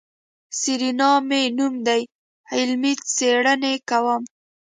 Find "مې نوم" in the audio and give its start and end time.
1.27-1.73